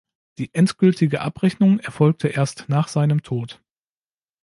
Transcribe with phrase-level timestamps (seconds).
[0.39, 3.61] Die endgültige Abrechnung erfolgte erst nach seinem Tod.